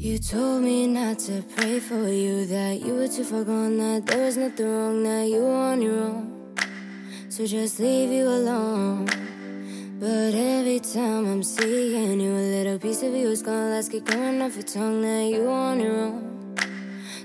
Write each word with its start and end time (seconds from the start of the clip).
You 0.00 0.16
told 0.16 0.62
me 0.62 0.86
not 0.86 1.18
to 1.26 1.42
pray 1.56 1.80
for 1.80 2.06
you, 2.08 2.46
that 2.46 2.86
you 2.86 2.94
were 2.94 3.08
too 3.08 3.24
far 3.24 3.42
gone, 3.42 3.78
that 3.78 4.06
there 4.06 4.26
was 4.26 4.36
nothing 4.36 4.70
wrong, 4.70 5.02
that 5.02 5.24
you 5.24 5.40
were 5.42 5.56
on 5.72 5.82
your 5.82 5.98
own. 5.98 6.54
So 7.28 7.44
just 7.44 7.80
leave 7.80 8.12
you 8.12 8.28
alone. 8.28 9.06
But 9.98 10.34
every 10.36 10.78
time 10.78 11.26
I'm 11.26 11.42
seeing 11.42 12.20
you, 12.20 12.30
a 12.30 12.46
little 12.54 12.78
piece 12.78 13.02
of 13.02 13.12
you 13.12 13.28
is 13.28 13.42
gone. 13.42 13.70
Let's 13.70 13.88
keep 13.88 14.06
coming 14.06 14.40
off 14.40 14.54
your 14.54 14.62
tongue 14.62 15.02
that 15.02 15.24
you 15.32 15.42
were 15.42 15.50
on 15.50 15.80
your 15.80 15.98
own. 15.98 16.54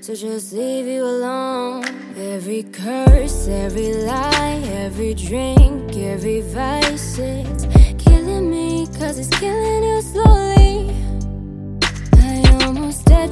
So 0.02 0.16
just 0.16 0.52
leave 0.54 0.88
you 0.88 1.04
alone. 1.04 1.86
Every 2.18 2.64
curse, 2.64 3.48
every 3.50 3.94
lie, 3.94 4.64
every 4.84 5.14
drink, 5.14 5.96
every 5.96 6.42
vice, 6.42 7.20
it's 7.20 7.68
killing 8.04 8.50
me, 8.50 8.88
cause 8.98 9.20
it's 9.20 9.30
killing 9.40 9.84
you 9.84 10.02
slowly. 10.02 10.43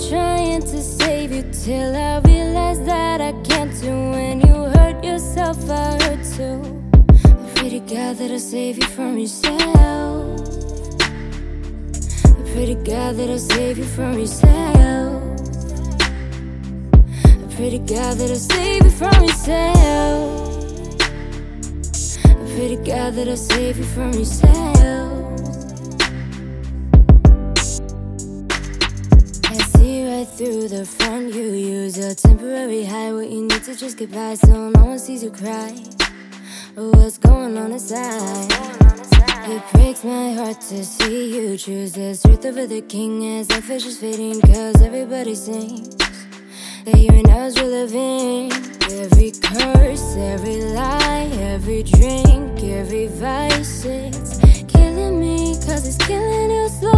I 0.01 0.09
trying 0.09 0.61
to 0.61 0.81
save 0.81 1.31
you 1.31 1.43
till 1.51 1.95
I 1.95 2.19
realized 2.19 2.85
that 2.85 3.21
I 3.21 3.33
can't 3.43 3.71
do 3.81 3.91
when 4.11 4.39
you 4.41 4.53
hurt 4.75 5.03
yourself, 5.03 5.57
I 5.69 5.97
hurt 6.03 6.23
too. 6.35 6.83
I 7.25 7.51
pray 7.55 7.69
to 7.69 7.79
God 7.79 8.17
that 8.17 8.31
I'll 8.31 8.39
save 8.39 8.77
you 8.77 8.87
from 8.87 9.17
yourself. 9.17 9.61
I 12.25 12.51
pray 12.51 12.65
to 12.67 12.75
God 12.75 13.15
that 13.17 13.29
I'll 13.29 13.37
save 13.37 13.77
you 13.77 13.83
from 13.83 14.17
yourself. 14.17 15.23
I 17.23 17.55
pray 17.55 17.69
to 17.69 17.79
God 17.79 18.17
that 18.17 18.29
I'll 18.31 18.35
save 18.35 18.83
you 18.83 18.91
from 18.91 19.23
yourself. 19.23 20.47
I 22.25 22.55
pray 22.55 22.75
to 22.75 22.83
God 22.83 23.13
that 23.15 23.27
I'll 23.27 23.38
save 23.38 23.77
you 23.77 23.83
from 23.83 24.13
yourself. 24.13 25.41
Through 30.31 30.67
the 30.67 30.85
front. 30.85 31.33
You 31.33 31.43
use 31.43 31.97
a 31.97 32.15
temporary 32.15 32.83
high. 32.85 33.11
What 33.13 33.29
you 33.29 33.43
need 33.43 33.63
to 33.63 33.75
just 33.75 33.97
get 33.97 34.11
by 34.11 34.35
so 34.35 34.69
no 34.69 34.85
one 34.85 34.99
sees 34.99 35.23
you 35.23 35.31
cry. 35.31 35.71
What's 36.75 37.17
going 37.17 37.57
on 37.57 37.71
inside? 37.71 38.52
It 39.43 39.63
breaks 39.73 40.03
my 40.03 40.33
heart 40.33 40.61
to 40.69 40.85
see 40.85 41.35
you 41.35 41.57
choose 41.57 41.91
this 41.93 42.21
truth 42.23 42.45
over 42.45 42.65
the 42.67 42.81
king 42.81 43.39
as 43.39 43.49
life 43.49 43.69
is 43.69 43.83
just 43.83 43.99
fading. 43.99 44.39
Cause 44.41 44.81
everybody 44.81 45.35
sings 45.35 45.95
that 46.85 46.97
you 46.97 47.09
and 47.09 47.27
I 47.29 47.45
was 47.45 47.59
relevant. 47.59 48.53
Every 48.89 49.31
curse, 49.31 50.15
every 50.15 50.61
lie, 50.61 51.29
every 51.53 51.83
drink, 51.83 52.63
every 52.63 53.07
vice, 53.07 53.85
it's 53.85 54.39
killing 54.71 55.19
me. 55.19 55.55
Cause 55.55 55.87
it's 55.87 55.97
killing 55.97 56.52
you 56.52 56.69
slowly. 56.69 56.91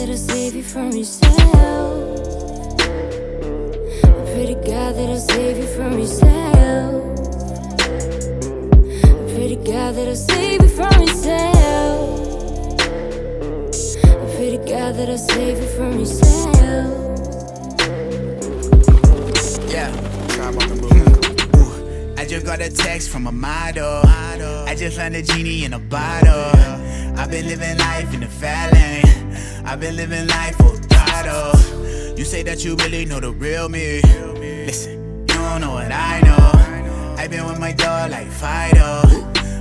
Pray 0.00 0.06
to 0.06 0.14
God 0.14 0.16
that 0.16 0.16
I'll 0.16 0.16
save 0.16 0.54
you 0.56 0.62
from 0.62 0.92
yourself. 0.92 1.34
I 4.02 4.24
pray 4.32 4.46
to 4.46 4.54
God 4.54 4.94
that 4.96 5.08
I'll 5.10 5.18
save 5.18 5.58
you 5.58 5.66
from 5.66 5.98
yourself. 5.98 7.04
I 9.04 9.16
pray 9.34 9.48
to 9.48 9.56
God 9.56 9.94
that 9.94 10.08
I'll 10.08 10.16
save 10.16 10.62
you 10.62 10.68
from 10.68 11.02
yourself. 11.02 11.56
I 14.06 14.36
pray 14.36 14.50
to 14.56 14.58
God 14.66 14.94
that 14.96 15.08
I'll 15.10 15.18
save 15.18 15.58
you 15.58 15.68
from 15.68 15.98
yourself. 15.98 16.46
Yeah. 19.70 19.90
I 22.16 22.24
just 22.26 22.46
got 22.46 22.60
a 22.60 22.70
text 22.70 23.10
from 23.10 23.26
a 23.26 23.32
model. 23.32 24.02
I 24.06 24.74
just 24.76 24.96
found 24.96 25.14
a 25.14 25.22
genie 25.22 25.64
in 25.64 25.74
a 25.74 25.78
bottle. 25.78 26.52
I've 27.18 27.30
been 27.30 27.46
living 27.46 27.76
life 27.76 28.14
in 28.14 28.20
the 28.20 28.28
fat 28.28 28.72
lane. 28.72 29.09
I've 29.64 29.80
been 29.80 29.96
living 29.96 30.26
life 30.26 30.56
for 30.56 30.76
throttle. 30.76 32.16
You 32.16 32.24
say 32.24 32.42
that 32.42 32.64
you 32.64 32.76
really 32.76 33.04
know 33.04 33.20
the 33.20 33.32
real 33.32 33.68
me. 33.68 34.00
Listen, 34.66 35.20
you 35.20 35.26
don't 35.26 35.60
know 35.60 35.72
what 35.72 35.90
I 35.92 36.20
know. 36.20 37.16
I've 37.16 37.30
been 37.30 37.46
with 37.46 37.58
my 37.58 37.72
dog 37.72 38.10
like 38.10 38.28
Fido. 38.28 39.02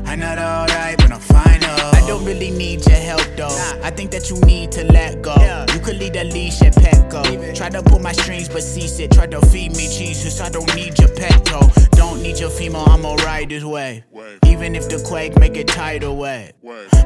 I'm 0.06 0.20
not 0.20 0.40
alright, 0.40 0.98
but 0.98 1.12
I'm 1.12 1.20
fine 1.20 1.60
though. 1.60 1.92
I 1.94 2.04
don't 2.08 2.26
really 2.26 2.52
need 2.52 2.86
your 2.88 2.98
help 2.98 3.28
though. 3.38 3.80
I 3.84 3.92
think 3.92 4.12
that 4.12 4.30
you 4.30 4.40
need 4.42 4.72
to 4.74 4.84
let 4.92 5.22
go. 5.22 5.36
You 5.74 5.80
could 5.80 5.98
lead 5.98 6.16
a 6.16 6.24
leash 6.24 6.62
at 6.62 6.74
Petco. 6.74 7.56
Try 7.56 7.70
to 7.70 7.84
pull 7.84 8.00
my 8.00 8.12
strings, 8.14 8.50
but 8.50 8.64
cease 8.64 9.00
it. 9.00 9.12
Try 9.12 9.28
to 9.28 9.42
feed 9.48 9.76
me 9.78 9.88
Jesus. 9.88 10.42
I 10.42 10.50
don't 10.50 10.74
need 10.76 10.98
your 11.00 11.10
pet 11.10 11.46
toe. 11.46 11.70
Don't 12.00 12.22
need 12.22 12.40
your 12.40 12.50
female, 12.50 12.86
I'ma 12.88 13.16
ride 13.26 13.50
this 13.50 13.66
way. 13.66 14.06
Even 14.46 14.74
if 14.74 14.88
the 14.88 15.04
quake 15.06 15.38
make 15.38 15.58
it 15.58 15.68
tidal 15.68 16.16
wet. 16.16 16.56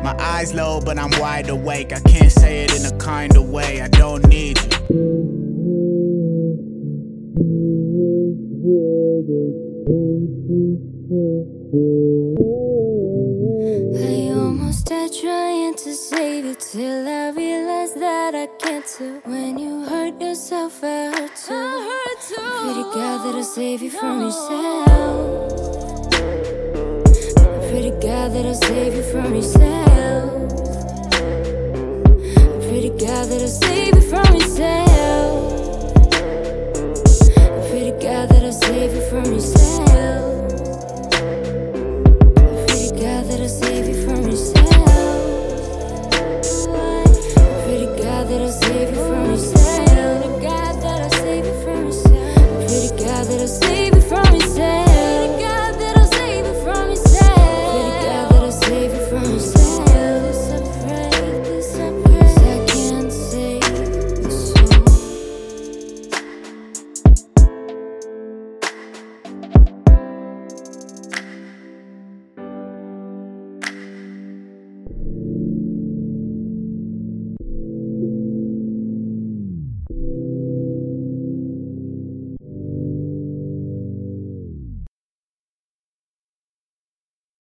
My 0.04 0.16
eyes 0.20 0.54
low, 0.54 0.82
but 0.82 1.00
I'm 1.00 1.10
wide 1.20 1.50
awake. 1.50 1.92
I 1.92 2.00
can't 2.02 2.32
say 2.32 2.64
it 2.64 2.76
in 2.76 2.86
a 2.86 2.96
kind 3.00 3.36
of 3.36 3.50
way. 3.50 3.82
I 3.82 3.88
don't 3.88 4.24
need 4.28 4.60
you. 4.90 5.34
Till 16.72 17.08
I 17.08 17.30
realized 17.30 18.00
that 18.00 18.36
I 18.36 18.48
can't. 18.60 18.86
When 19.26 19.58
you 19.58 19.86
hurt 19.86 20.22
yourself, 20.22 20.84
I 20.84 21.12
hurt 21.16 21.36
too. 21.36 21.54
I 21.54 21.80
hurt 21.90 22.20
too. 22.28 22.36
Pray 22.36 22.74
to 22.74 22.84
God 22.94 23.18
that 23.26 23.36
I'll 23.36 23.44
save 23.44 23.82
you 23.82 23.90
from 23.90 24.22
yourself. 24.22 24.88
I 27.38 27.60
pray 27.70 27.82
to 27.90 27.92
God 28.02 28.32
that 28.34 28.46
I'll 28.46 28.54
save 28.54 28.96
you 28.96 29.04
from 29.04 29.36
yourself. 29.36 30.52
I 32.38 32.68
pray 32.68 32.82
to 32.82 32.90
God 32.90 33.26
that 33.30 33.42
I'll 33.42 33.48
save 33.48 33.96
you 33.96 34.02
from 34.02 34.36
yourself. 34.36 34.83